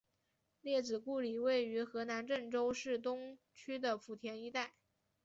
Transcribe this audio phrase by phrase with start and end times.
[0.61, 4.73] 列子故里位于河南郑州市东区的圃田一带。